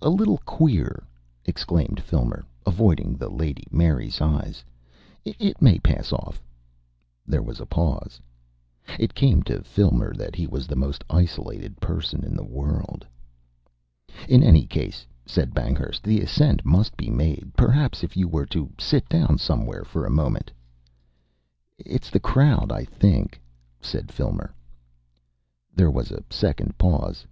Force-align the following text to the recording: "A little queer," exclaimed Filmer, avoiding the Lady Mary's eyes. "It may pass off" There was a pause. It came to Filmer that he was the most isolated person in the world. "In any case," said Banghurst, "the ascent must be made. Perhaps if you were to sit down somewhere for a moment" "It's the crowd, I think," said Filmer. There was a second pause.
"A 0.00 0.08
little 0.08 0.38
queer," 0.46 1.02
exclaimed 1.44 2.00
Filmer, 2.00 2.46
avoiding 2.64 3.14
the 3.14 3.28
Lady 3.28 3.66
Mary's 3.70 4.22
eyes. 4.22 4.64
"It 5.22 5.60
may 5.60 5.78
pass 5.78 6.14
off" 6.14 6.42
There 7.30 7.42
was 7.42 7.60
a 7.60 7.66
pause. 7.66 8.22
It 8.98 9.14
came 9.14 9.42
to 9.42 9.62
Filmer 9.62 10.14
that 10.14 10.34
he 10.34 10.46
was 10.46 10.66
the 10.66 10.76
most 10.80 11.04
isolated 11.10 11.78
person 11.78 12.24
in 12.24 12.34
the 12.36 12.42
world. 12.42 13.06
"In 14.30 14.42
any 14.42 14.64
case," 14.64 15.04
said 15.26 15.52
Banghurst, 15.52 16.00
"the 16.04 16.22
ascent 16.22 16.64
must 16.64 16.96
be 16.96 17.10
made. 17.10 17.50
Perhaps 17.54 18.02
if 18.02 18.16
you 18.16 18.28
were 18.28 18.46
to 18.46 18.72
sit 18.78 19.06
down 19.10 19.36
somewhere 19.36 19.84
for 19.84 20.06
a 20.06 20.10
moment" 20.10 20.50
"It's 21.76 22.08
the 22.08 22.18
crowd, 22.18 22.72
I 22.72 22.84
think," 22.86 23.38
said 23.78 24.10
Filmer. 24.10 24.54
There 25.74 25.90
was 25.90 26.10
a 26.12 26.24
second 26.30 26.78
pause. 26.78 27.26